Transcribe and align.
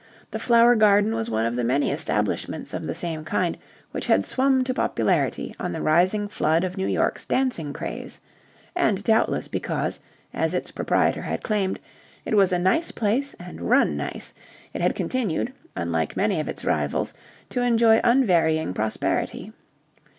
The 0.31 0.39
Flower 0.39 0.73
Garden 0.75 1.13
was 1.13 1.29
one 1.29 1.45
of 1.45 1.55
the 1.55 1.63
many 1.63 1.91
establishments 1.91 2.73
of 2.73 2.87
the 2.87 2.95
same 2.95 3.23
kind 3.23 3.55
which 3.91 4.07
had 4.07 4.25
swum 4.25 4.63
to 4.63 4.73
popularity 4.73 5.53
on 5.59 5.73
the 5.73 5.81
rising 5.83 6.27
flood 6.27 6.63
of 6.63 6.75
New 6.75 6.87
York's 6.87 7.23
dancing 7.23 7.71
craze; 7.71 8.19
and 8.75 9.03
doubtless 9.03 9.47
because, 9.47 9.99
as 10.33 10.55
its 10.55 10.71
proprietor 10.71 11.21
had 11.21 11.43
claimed, 11.43 11.79
it 12.25 12.33
was 12.35 12.51
a 12.51 12.57
nice 12.57 12.89
place 12.91 13.35
and 13.39 13.69
run 13.69 13.95
nice, 13.95 14.33
it 14.73 14.81
had 14.81 14.95
continued, 14.95 15.53
unlike 15.75 16.17
many 16.17 16.39
of 16.39 16.47
its 16.47 16.65
rivals, 16.65 17.13
to 17.51 17.61
enjoy 17.61 18.01
unvarying 18.03 18.73
prosperity. 18.73 19.53